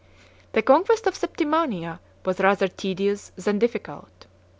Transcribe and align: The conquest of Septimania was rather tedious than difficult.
The 0.53 0.63
conquest 0.63 1.05
of 1.05 1.13
Septimania 1.13 1.99
was 2.25 2.39
rather 2.39 2.67
tedious 2.67 3.31
than 3.37 3.59
difficult. 3.59 4.25